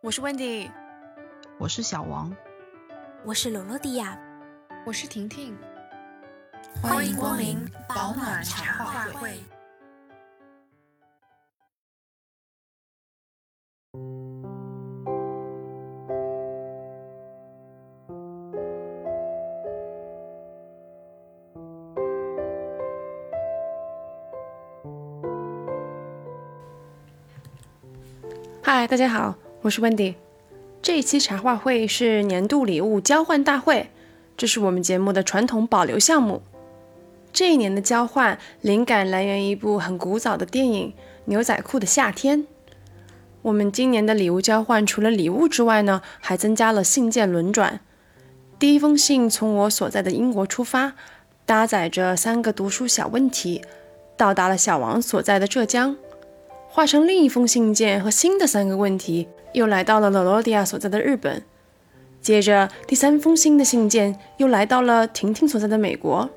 [0.00, 0.70] 我是 Wendy，
[1.58, 2.32] 我是小王，
[3.24, 4.16] 我是罗罗迪亚，
[4.86, 5.58] 我是婷婷，
[6.80, 7.58] 欢迎光临
[7.88, 9.40] 保暖茶话会。
[28.62, 30.14] 嗨，大家好，我是 Wendy。
[30.80, 33.90] 这一期茶话会是年度礼物交换大会，
[34.36, 36.42] 这是我们节目的传统保留项目。
[37.32, 40.90] 这一年的交换灵感来源于一部很古早的电影
[41.24, 42.42] 《牛仔裤的夏天》。
[43.42, 47.80] 我们今年的礼物交换除了礼物之外呢，还增加了信件轮转。
[48.60, 50.92] 第一封信从我所在的英国出发，
[51.44, 53.62] 搭载着三个读书小问题，
[54.16, 55.96] 到达了小王所在的浙江。
[56.70, 61.42] 化成另一封信件和新的三个问题，又来到了罗罗迪亚所在的日本。
[62.20, 66.28] 接着，第三封新的信件又来到了婷婷所在的美国，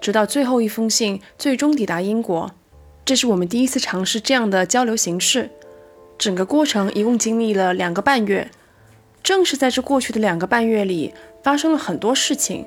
[0.00, 2.50] 直到最后一封信最终抵达英国。
[3.04, 5.50] 这是我们第一次尝试这样的交流形式。
[6.18, 8.50] 整个过程一共经历了两个半月。
[9.22, 12.66] 正是在这过去的两个半月里，发生了很多事情。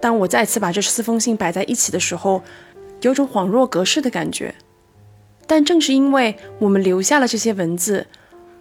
[0.00, 2.42] 当我再次把这四封信摆在一起的时候，
[3.02, 4.54] 有种恍若隔世的感觉。
[5.46, 8.06] 但正是因为我们留下了这些文字，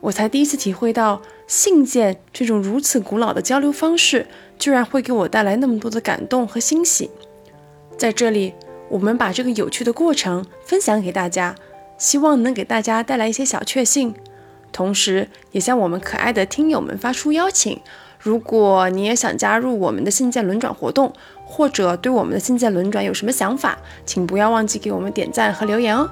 [0.01, 4.25] 我才第一次体会到信件这种如此古老的交流方式，
[4.59, 7.09] 居然会给我带来那么多的感动和欣喜。
[7.97, 8.53] 在这里，
[8.89, 11.55] 我们把这个有趣的过程分享给大家，
[11.99, 14.15] 希望能给大家带来一些小确幸，
[14.71, 17.79] 同时也向我们可爱的听友们发出邀请：
[18.19, 21.13] 如果你也想加入我们的信件轮转活动，
[21.45, 26.09] 或者对我们的信件轮转有什么想法，请不要忘记给我们点赞和留言哦。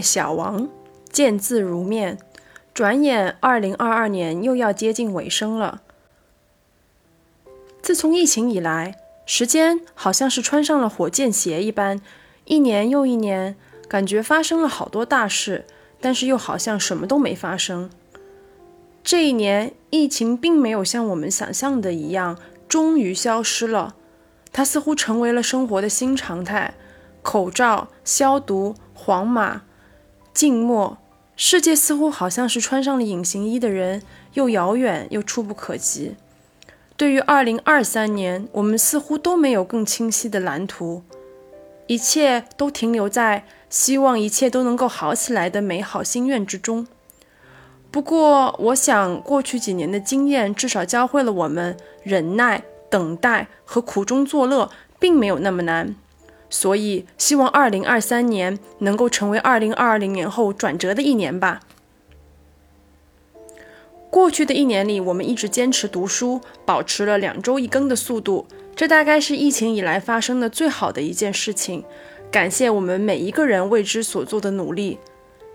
[0.00, 0.68] 小王，
[1.10, 2.18] 见字如面。
[2.72, 5.82] 转眼，二零二二年又要接近尾声了。
[7.82, 12.00] 自从疫情以来，时间好像是穿上了火箭鞋一般，
[12.44, 13.56] 一年又一年，
[13.88, 15.66] 感觉发生了好多大事，
[16.00, 17.90] 但是又好像什么都没发生。
[19.04, 22.38] 这一年，疫情并没有像我们想象的一样，
[22.68, 23.96] 终于消失了。
[24.52, 26.74] 它似乎成为了生活的新常态。
[27.20, 29.62] 口罩、消毒、黄码、
[30.34, 30.98] 静默，
[31.36, 34.02] 世界似乎好像是穿上了隐形衣的人，
[34.34, 36.16] 又遥远又触不可及。
[36.96, 41.02] 对于二零二三年，我们似乎都没有更清晰的蓝图，
[41.86, 46.86] 一切都停留在希望一切都能够好起来的美好心愿之中。
[47.90, 55.94] 不过，我想过去几年的经验至少教会了我们，忍耐、等待和苦中作乐并没有那么难。
[56.52, 61.60] 所以，希望二零二三年能够成为二零二零年后转折的一年吧。
[64.10, 68.46] 过去的一年里，我们一直坚持读书，保持了两周一更的速度，
[68.76, 71.82] 这大概是疫情以来发生的最好的一件事情。
[72.30, 74.98] 感谢我们每一个人为之所做的努力。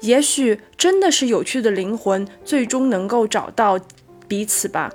[0.01, 3.79] 也许真的是有趣的灵魂最终能够找到
[4.27, 4.91] 彼此吧。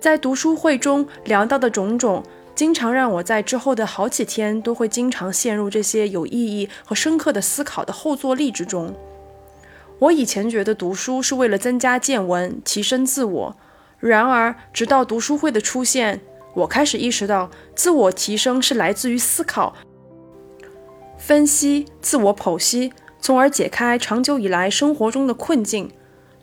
[0.00, 2.24] 在读书会中聊到的种种。
[2.54, 8.94] 经常让我在之后的好几天都会经常陷入这些有意义和深刻的思考的后坐力之中。
[9.98, 13.56] 我以前觉得读书是为了增加见闻、提升自我，
[13.98, 16.20] 然而直到读书会的出现，
[16.54, 19.74] 我开始意识到，自我提升是来自于思考、
[21.18, 25.90] 分析、自我剖析，从而解开长久以来生活中的困境。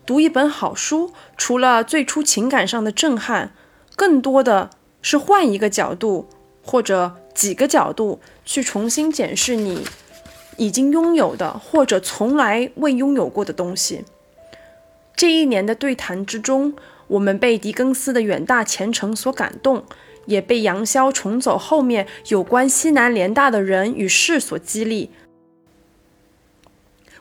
[0.05, 3.53] 读一本好书，除了最初情感上的震撼，
[3.95, 4.71] 更多的。
[5.01, 6.27] 是换一个角度，
[6.63, 9.83] 或者几个角度去重新检视你
[10.57, 14.05] 已经拥有的，或者从来未拥有过的东西。
[15.15, 16.73] 这一年的对谈之中，
[17.07, 19.83] 我们被狄更斯的远大前程所感动，
[20.25, 25.09] 也被杨逍重走后面有关西南联大的人与事所激励。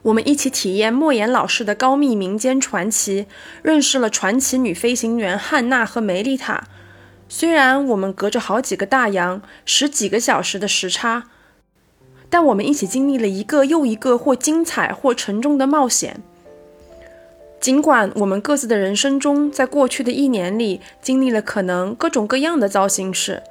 [0.03, 3.27] 我们一起体验莫言老师的高密民间传奇，
[3.63, 6.69] 认识了传奇女飞行员汉娜和梅丽塔。
[7.33, 11.29] 虽然我们隔着好几个大洋、十几个小时的时差，
[12.29, 16.21] 但我们一起经历了一个又一个或精彩或沉重的冒险。
[17.61, 23.45] 尽管我们各自的人生中，在过去的一年里经历了可能各种各样的糟心事，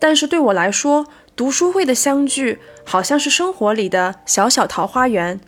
[0.00, 1.06] 但是对我来说，
[1.36, 5.38] 读书会的相聚好像是生活里的小小桃花源。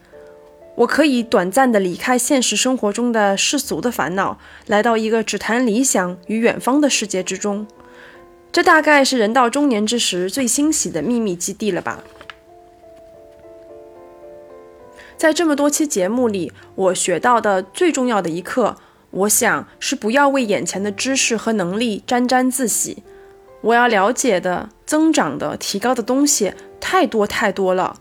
[0.80, 7.66] 我可以短暂的离开现实生活中的世俗的烦恼，来到一个只谈理想与远方的世界之中。
[8.50, 12.02] 这大概是人到中年之时最欣喜的秘密基地了吧。
[15.18, 18.76] 在这么多期节目里，我学到的最重要的一课，
[19.10, 23.02] 我想是不要为眼前的知识和能力沾沾自喜。
[23.60, 28.00] 我要了解的、增长的、提高的东西太多太多了。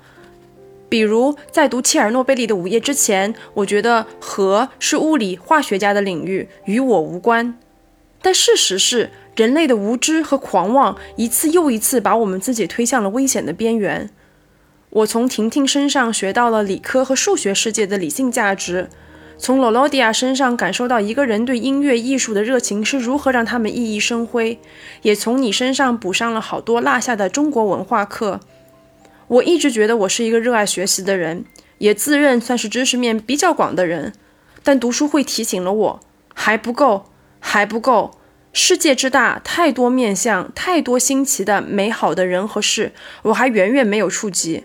[0.89, 7.57] 比如，在读切尔诺贝利的午夜之前，我觉得核是物理化学家的领域，与我无关。
[8.21, 14.09] 但事实是，人类的无知和狂妄一次又一次把我们自己推向了危险的边缘。
[14.89, 18.89] 我从婷婷身上学到了理科和数学世界的理性价值，
[19.37, 24.59] 从罗罗迪亚身上感受到一个人对音乐艺术的热情是如何让他们熠熠生辉，
[25.03, 28.39] 也从你身上补上了好多落下的中国文化课。
[29.29, 31.45] 我一直觉得我是一个热爱学习的人，
[31.77, 34.13] 也自认算是知识面比较广的人，
[34.63, 35.99] 但读书会提醒了我，
[36.33, 37.05] 还不够，
[37.39, 38.17] 还不够。
[38.51, 42.91] 世界之大，太多面向，太多新奇的、美好的人和事，
[43.21, 44.63] 我还远远没有触及。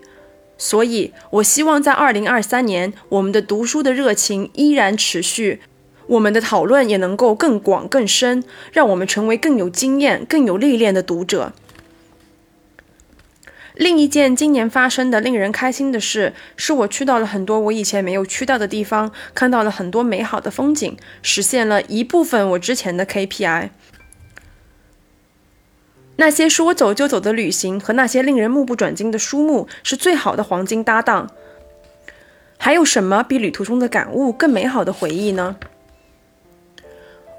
[0.57, 5.61] 所以，我希望在二零二三年，我们的读书的热情依然持续，
[6.07, 11.53] 我们的讨论也能够更广更深，让我们成为更有经验、更有历练的读者。
[13.75, 23.69] 另一件今年发生的令人开心的事，是我去到了很多我以前没有去到的地方，看到了很多美好的风景，实现了一部分我之前的 KPI。
[26.17, 31.29] 那些说走就走的旅行和那些令人目不转睛的书目是最好的黄金搭档。
[32.57, 35.57] 还有什么比旅途中的感悟更美好的回忆呢？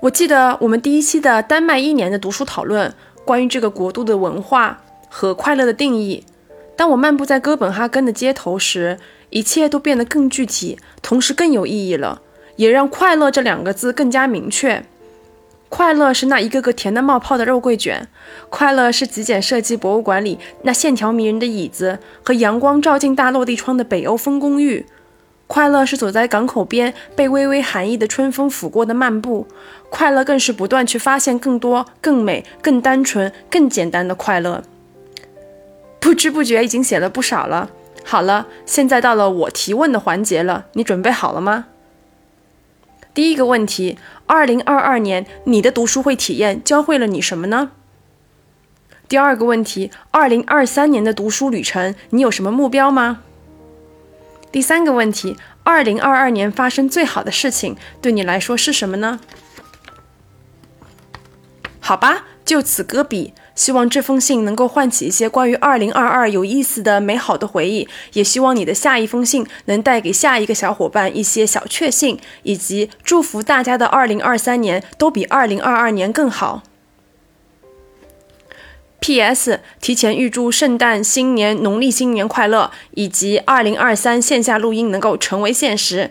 [0.01, 2.93] 我记得我们第一期的丹麦一年的读书讨论，
[3.25, 4.85] 关于这个国度的文化
[5.19, 6.25] 和快乐的定义。
[6.77, 8.99] 当我漫步在哥本哈根的街头时，
[9.31, 12.21] 一切都变得更具体，同时更有意义了，
[12.57, 14.85] 也让“快乐”这两个字更加明确。
[15.71, 18.07] 快乐是那一个个甜得冒泡的肉桂卷，
[18.51, 24.85] 快乐是极简设计博物馆里那线条迷人的椅子和阳光照进大落地窗的北欧风公寓，
[25.47, 29.47] 快乐是走在港口边被微微寒意的春风拂过的漫步，
[29.89, 34.63] 快乐更是不断去发现更多、更美、更单纯、更简单的快乐。
[36.07, 37.69] 不知不觉已经写了不少了。
[38.05, 41.67] 好了，现在到了我提问的环节了，你准备好了吗？
[43.13, 47.73] 第一个问题：二零二二年你的读书会体验教会了你什么呢？
[49.09, 53.25] 第二个问题：二零二三年的读书旅程你有什么目标吗？
[54.53, 59.19] 第三个问题：二零二二年发生最好的事情对你来说是什么呢？
[61.81, 63.35] 好吧，就此搁笔。
[63.57, 76.63] 希望这封信能够唤起一些关于二零二二有意思的、美好的回忆，也希望你的下一封信能带给下一个小伙伴一些小确幸，以及祝福大家的二零二三年都比二零二二年更好。
[78.99, 79.61] P.S.
[79.81, 86.11] 提前预祝圣诞、新年、农历新年快乐，以及二零二三线下录音能够成为现实。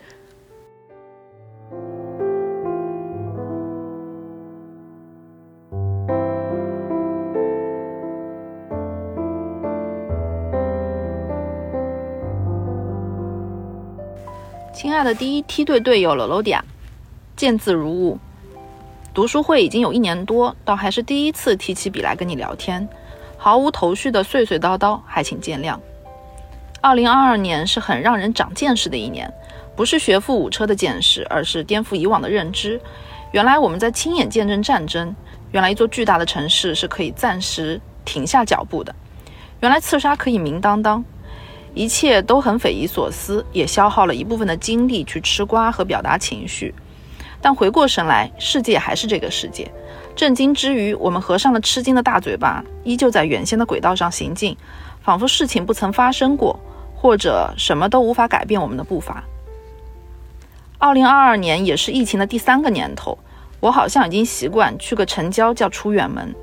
[14.75, 16.60] 亲爱的第一梯队队友 Lolodia，，
[17.38, 18.17] 见字如晤。
[19.13, 22.86] 读书会已经有一年多，倒还是第一次提起笔来跟你聊天，
[23.38, 25.79] 毫无头绪的碎碎叨叨，还请见谅。
[26.82, 29.34] 二零二二年是很让人长见识的一年，
[29.77, 32.82] 不是学富五车的见识，而是颠覆以往的认知。
[33.32, 35.15] 原来我们在亲眼见证战争，
[35.53, 38.94] 原来一座巨大的城市是可以暂时停下脚步的，
[39.62, 41.01] 原来刺杀可以明当当。
[41.75, 46.74] 一切都很匪夷所思，也消耗了一部分的精力去吃瓜和表达情绪。
[47.41, 49.70] 但回过神来，世界还是这个世界。
[50.15, 54.55] 震惊之余，我们合上了吃惊的大嘴巴，依旧在原先的轨道上行进，
[55.03, 56.58] 仿佛事情不曾发生过，
[56.96, 59.22] 或者什么都无法改变我们的步伐。
[60.77, 63.17] 二零二二年也是疫情的第三个年头，
[63.60, 66.34] 我好像已经习惯去个城郊叫出远门。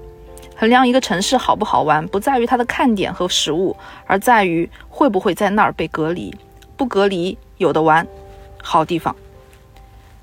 [0.62, 3.76] 衡量一个城市好不好玩，不在于它的看点和食物，
[4.06, 6.32] 而在于会不会在那儿被隔离。
[6.76, 8.06] 不隔离，有的玩，
[8.62, 9.16] 好地方。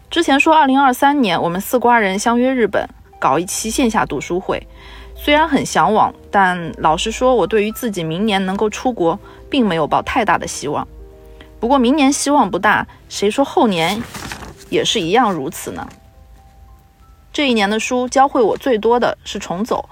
[0.09, 2.87] 之前说，二零二三年我们四瓜人相约日本
[3.19, 4.65] 搞一期线下读书会，
[5.13, 9.19] 虽然很向往，但老实说，我对于自己明年能够出国，
[9.49, 10.87] 并没有抱太大的希望。
[11.59, 14.01] 不过明年希望不大，谁说后年
[14.69, 15.85] 也是一样如此呢？
[17.33, 19.89] 这一年的书教会我最多的是重走。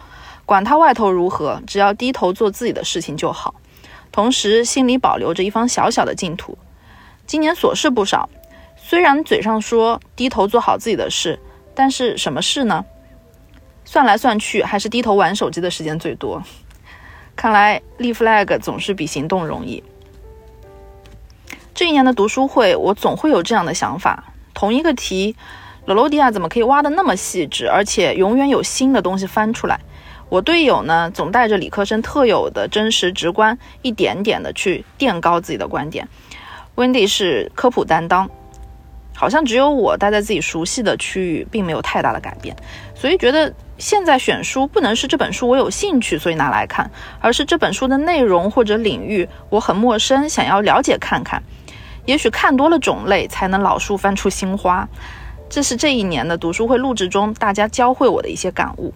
[0.48, 3.54] 管他外头如何，只要低头做自己的事情就好。
[4.14, 6.58] 同时，心里保留着一方小小的净土。
[7.26, 8.30] 今年琐事不少，
[8.78, 11.38] 虽然嘴上说低头做好自己的事，
[11.76, 12.86] 但是什么事呢？
[13.84, 16.42] 算来算去，还是低头玩手机的时间最多。
[17.36, 19.84] 看来立 flag 总是比行动容易。
[21.76, 24.24] 这一年的读书会，我总会有这样的想法：
[24.54, 25.36] 同一个题，
[25.86, 29.78] 罗罗迪亚怎么可以挖的那么细致，而且永远有新的东西翻出来？
[30.30, 36.08] 我队友呢，总带着理科生特有的真实直观，一点点的去垫高自己的观点。
[36.76, 38.30] Wendy 是科普担当，
[39.16, 42.56] 好像只有我待在自己熟悉的区域，并没有太大的改变，
[42.94, 46.92] 所以觉得现在选书不能是这本书我有兴趣所以拿来看，
[47.22, 51.42] 而是这本书的内容或者领域我很陌生，想要了解看看。
[52.06, 54.88] 也许看多了种类，才能老树翻出新花。
[55.50, 58.94] 这是这一年的读书会录制中大家教会我的一些感悟。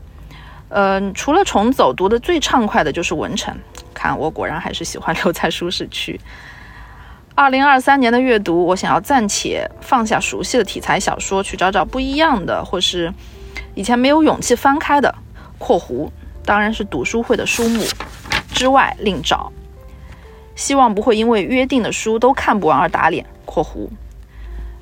[0.73, 3.53] 嗯，除了重走，读的最畅快的就是文成。
[3.93, 6.19] 看我果然还是喜欢留在舒适区。
[7.35, 13.13] 二零二三年的阅读，我想要暂且放下熟悉的题材小说，去找找不一样的，或是
[13.75, 15.13] 以前没有勇气翻开的
[15.59, 16.09] （括弧
[16.45, 17.83] 当然是读书会的书目
[18.53, 19.51] 之外另找）。
[20.55, 23.89] 希望不会因为约定的书都看不完而打脸（括弧）。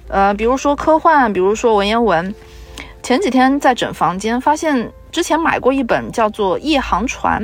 [0.08, 2.36] 呃，比如说科幻，比如说文言文。
[3.02, 4.92] 前几天在整房间，发现。
[5.12, 7.44] 之前买过一本叫做《夜航船》，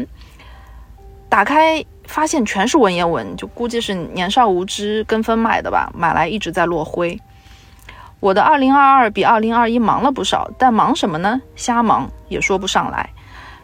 [1.27, 5.91] 打开发现全是文言文，就估计是年少无知跟风买的吧。
[5.95, 7.19] 买来一直在落灰。
[8.19, 11.41] 我的2022比2021忙了不少，但忙什么呢？
[11.55, 13.09] 瞎忙也说不上来。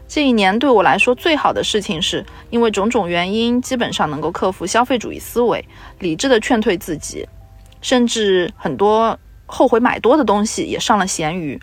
[0.07, 5.65] 这一年对我来说最好的事情是，因为种种原因，基本上能够克服消费主义思维，
[5.99, 7.27] 理智的劝退自己，
[7.81, 11.59] 甚至很多后悔买多的东西也上了闲鱼。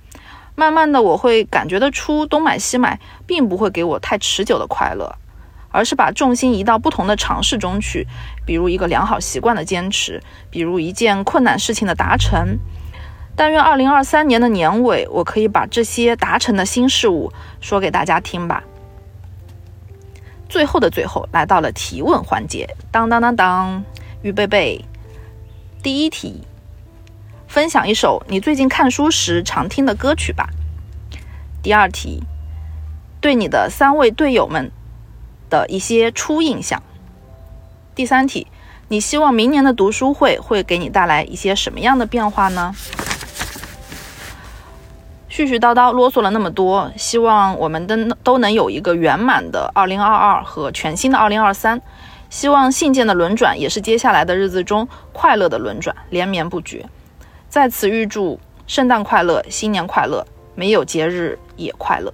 [0.58, 2.98] 慢慢的，我会感觉得出，东买西买
[3.28, 5.14] 并不会给我太持久的快乐，
[5.70, 8.08] 而是把重心移到不同的尝试中去，
[8.44, 12.58] 比如一个良好习惯的坚持，比如一件困难事情的达成。
[13.36, 18.64] 但愿二零二三年的年尾，我可以把这些达成的新事物说给大家听吧。
[20.48, 23.84] 最后的最后，来到了提问环节，当当当当，
[24.22, 24.84] 预备备，
[25.84, 26.47] 第一题。
[27.58, 30.48] 分享一首你最近看书时常听的歌曲吧。
[31.60, 32.22] 第二题，
[33.20, 34.70] 对你的三位队友们
[35.50, 36.80] 的一些初印象。
[37.96, 38.46] 第三题，
[38.86, 42.72] 你希望明年的读书会会给你带来一些什么样的变化呢？
[45.28, 51.82] 絮絮叨叨啰嗦了那么多，希望我们都都能有一个圆满的二零二二和全新的二零二三。
[52.30, 56.88] 希望信件的轮转也是接下来的日子中快乐的轮转，连绵不绝。
[57.48, 60.24] 在此预祝圣诞快乐，新年快乐，
[60.54, 62.12] 没有节日也快乐。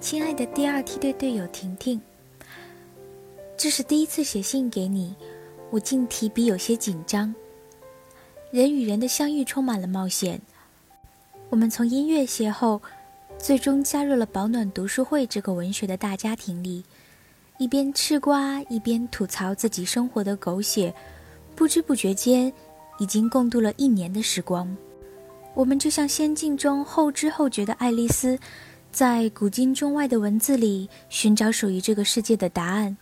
[0.00, 2.00] 亲爱的第二梯队队友婷婷，
[3.56, 5.14] 这是第一次写信给你，
[5.70, 7.34] 我竟提笔有些紧张。
[8.52, 10.40] 人与人的相遇充满了冒险。
[11.50, 12.80] 我们从音乐邂逅，
[13.38, 16.84] 最终加入了保暖读书会这个文学的大家庭里，
[17.58, 20.94] 一边吃瓜一边吐槽自己生活的狗血，
[21.56, 22.52] 不知不觉间
[22.98, 24.76] 已经共度了一年的时光。
[25.54, 28.38] 我们就像仙境中后知后觉的爱丽丝，
[28.92, 32.96] 在古今中外的文字里寻找属于这个世界的答案。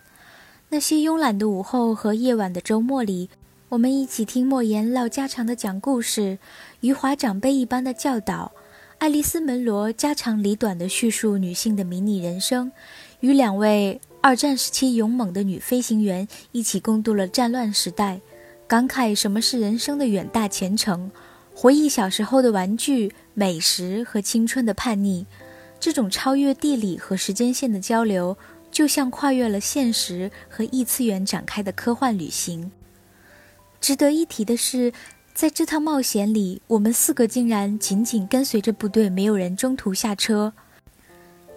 [0.70, 3.28] 那些慵懒的午后和夜晚的周末里。
[3.74, 6.38] 我们一起听莫言唠家常的讲故事，
[6.78, 8.52] 余华长辈一般的教导，
[8.98, 12.70] 爱丽丝门罗家长里短的叙述女性的迷你人生，
[13.18, 18.20] 与两位二战时期勇猛的女飞行员一起共度了战乱时代，
[18.68, 21.10] 感慨什么是人生的远大前程，
[21.52, 25.26] 回忆小时候的玩具、美食和青春的叛逆。
[25.80, 28.36] 这种超越地理和时间线的交流，
[28.70, 32.70] 就像跨越了现实和异次元展开的科幻旅行。
[33.84, 34.94] 值得一提的是，
[35.34, 40.54] 在这趟冒险里，我们四个竟然紧紧跟随着部队，没有人中途下车。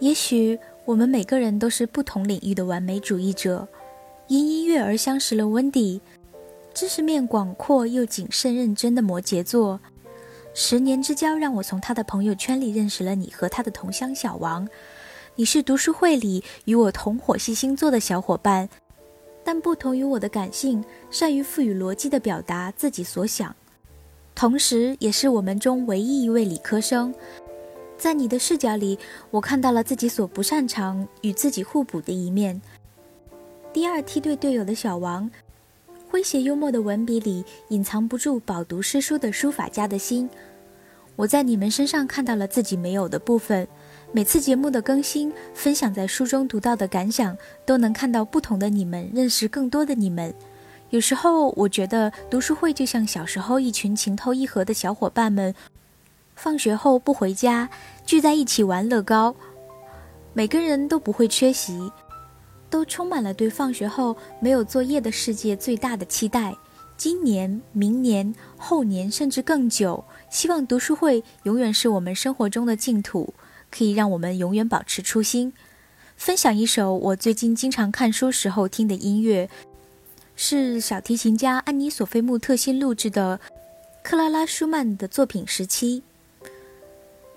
[0.02, 3.66] 也许我们每个人都是不同领域的完美主义者，
[4.28, 6.02] 因音乐而相识了温迪，
[6.74, 9.80] 知识面广阔又谨慎认真的摩羯座。
[10.54, 14.68] 十年之交让我从他的朋友圈里认识了你和他的同乡小王。
[15.36, 18.68] 你是读书会里与我同火系星座的小伙伴。
[19.48, 23.56] 但不同于我的感性，善于赋予逻辑的表达自己所想，
[24.36, 27.16] 同时也是我们中唯一一位理科生。
[27.98, 29.00] 在你的视角里，
[29.32, 32.62] 我看到了自己所不擅长与自己互补的一面。
[33.72, 35.32] 第二梯队队友的小王，
[36.12, 40.30] 诙谐幽默的文笔里隐藏不住饱读诗书的书法家的心。
[41.16, 43.66] 我在你们身上看到了自己没有的部分，
[44.14, 50.34] 每次节目的更新，分享在书中读到的感想，都能看到不同的你们，认识更多的你们。
[50.90, 55.54] 有时候我觉得读书会就像小时候一群情投意合的小伙伴们，
[56.36, 57.70] 放学后不回家，
[58.06, 59.36] 聚在一起玩乐高，
[60.34, 61.92] 每个人都不会缺席，
[62.70, 66.56] 都充满了对放学后没有作业的世界最大的期待。
[66.96, 73.32] 今年、明年、后年，甚至更久，希望读书会永远是我们生活中的净土，
[73.70, 75.54] 可以让我们永远保持初心。
[76.16, 79.50] 分享一首我最近经常看书时候听的音乐。
[80.40, 83.40] 是小提琴家安妮·索菲穆特新录制的
[84.04, 86.04] 克拉拉·舒曼的作品时期。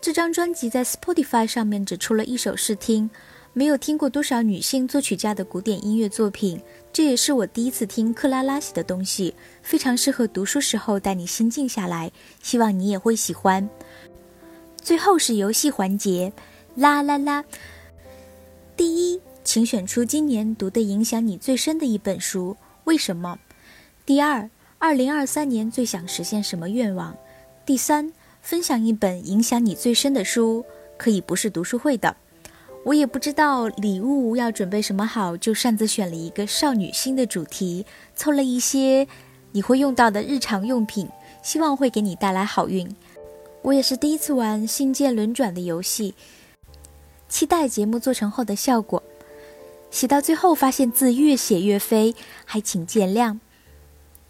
[0.02, 3.08] 这张专辑在 Spotify 上面只出了一首试听，
[3.54, 6.60] 没有听过多少女性作曲家的古典音乐作品，
[6.92, 13.66] 这也是我第一次听克拉拉写的东西，非常适合读书时候带你心静下来，希望你也会喜欢。
[14.82, 16.32] 最后是游戏环节，
[16.74, 17.44] 啦啦啦！
[18.76, 22.56] 第一，请选出今年读的影响你最深的一本书。
[22.84, 23.38] 为什么？
[24.06, 27.14] 第二，二零二三年最想实现什么愿望？
[27.66, 30.64] 第三，分享一本影响你最深的书，
[30.96, 32.16] 可以不是读书会的。
[32.84, 37.84] 我也不知道礼物要准备什么好，就擅自选了一个少女心的主题，
[38.16, 39.06] 凑了一些
[39.52, 41.06] 你会用到的日常用品，
[41.42, 42.88] 希望会给你带来好运。
[43.62, 46.14] 我也是第一次玩信件轮转的游戏，
[47.28, 49.02] 期待节目做成后的效果。
[49.90, 52.14] 写到最后，发现字越写越飞，
[52.44, 53.38] 还请见谅。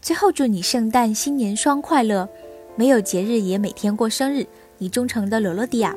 [0.02, 2.28] 最后祝你圣诞新年双快乐，
[2.76, 4.46] 没有节日也每天过生日。
[4.78, 5.94] 你忠诚的罗罗迪亚。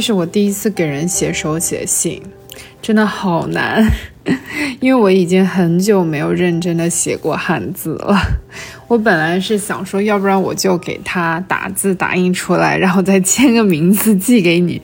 [0.00, 2.22] 这是我第一次给人写手写信，
[2.80, 3.86] 真的好难，
[4.80, 8.18] 因为我已经很久没有认真的写过汉字了。
[8.88, 14.80] 我本来是想说，要不然我就给他打字打印出来，然后再签个名字寄给你，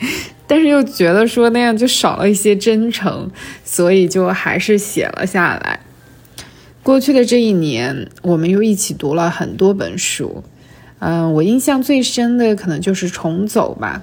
[0.46, 3.30] 但是又觉得说那样就少了一些真诚，
[3.64, 5.80] 所以就还是写了下来。
[6.82, 10.44] 过去的这一年，我们又一起读了很多本书。
[10.98, 14.02] 嗯，我印象最深的可能就是《重走》吧。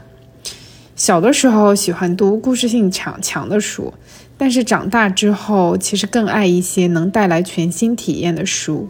[1.03, 3.93] 小的时候喜欢读故事性强强的书，
[4.37, 8.87] 但是长大之后，其实更爱一些能带来全新体验的书，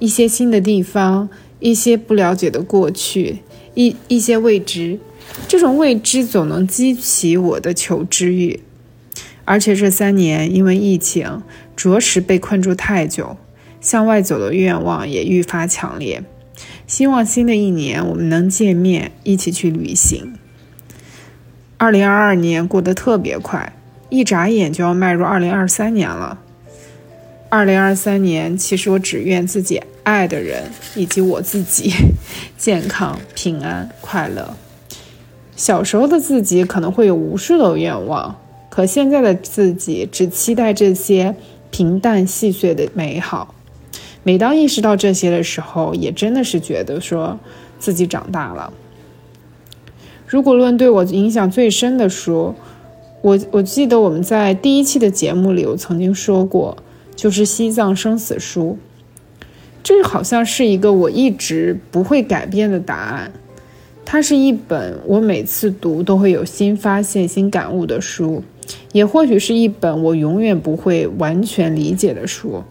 [0.00, 1.28] 一些新的地方，
[1.60, 3.38] 一些不了解的过去，
[3.74, 4.98] 一一些未知。
[5.46, 8.58] 这种未知总能激起我的求知欲。
[9.44, 11.40] 而且这三年因为疫情，
[11.76, 13.36] 着实被困住太久，
[13.80, 16.24] 向外走的愿望也愈发强烈。
[16.88, 20.32] 希望新的一年我们能见面，一起去旅行。
[21.76, 23.72] 二零二二年过得特别快，
[24.08, 26.38] 一眨眼就要迈入二零二三年了。
[27.48, 31.92] 二零二三年，其实我只愿自己爱的人以及我自己
[32.58, 34.56] 健康、平安、快乐。
[35.56, 38.34] 小时候的自己可能会有无数的愿望，
[38.70, 41.34] 可现在的自己只期待这些
[41.70, 43.54] 平淡细碎的美好。
[44.24, 47.38] 每当意识到这些的时候，也真的是觉得说
[47.78, 48.72] 自己长大了。
[50.34, 52.52] 如果论对我影响最深的书，
[53.22, 56.76] 我我记得我们在第一期的节目里，我曾经说过，
[57.14, 58.76] 就是《西藏生死书》。
[59.84, 63.30] 这好像是一个我一直不会改变的答案。
[64.04, 68.42] 它是一本我每次读都会有新发现、新感悟的书，
[68.90, 72.64] 也或许是一本我永远不会完全理解的书。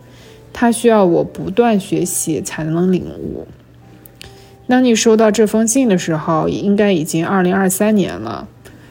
[0.51, 3.47] 它需要我不断学习才能领悟。
[4.73, 8.47] 当你收到这封信的时候，应该已经二零二三年了。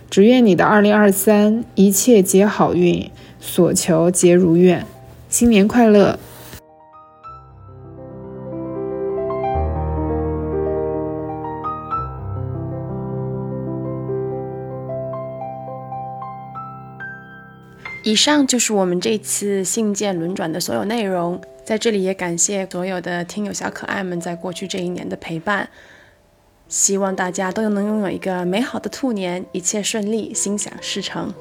[0.09, 4.87] 只愿你的二零二三一切皆好运，所求皆如愿，
[5.29, 6.21] 新年快乐！
[18.05, 21.41] 以上就是我们这次信件轮转的所有内容。
[21.65, 25.69] 在这里也感谢所有的听友小可爱们在过去这一年的陪伴，
[26.69, 31.33] 希望大家都能拥有一个美好的兔年，一切顺利，心想事成。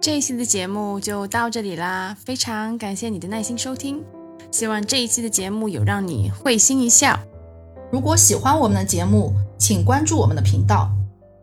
[0.00, 4.02] 这一期的节目就到这里啦，非常感谢你的耐心收听，
[4.50, 7.16] 希望这一期的节目有让你会心一笑。
[7.90, 10.90] 如果喜欢我们的节目，请关注我们的频道，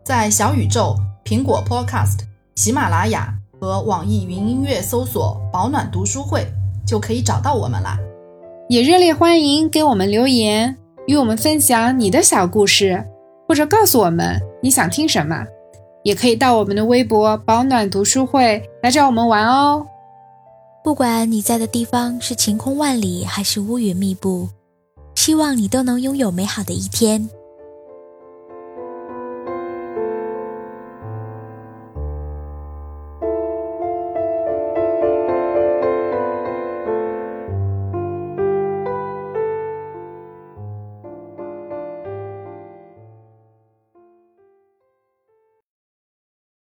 [0.04, 0.96] 在小宇宙。
[1.24, 2.20] 苹果 Podcast、
[2.54, 6.50] 喜马拉雅、和网易云音乐搜索“保暖读书会”，
[6.86, 7.98] 就可以找到我们啦。
[8.66, 10.74] 也热烈欢迎给我们留言，
[11.06, 13.04] 与我们分享你的小故事，
[13.46, 15.44] 或者告诉我们你想听什么。
[16.02, 19.86] 也可以到我们的微博“保暖读书会”来找我们玩哦。
[20.82, 24.48] 不管你在的地方是晴空万里还是乌云密布，
[25.28, 27.28] 希望你都能拥有美好的一天。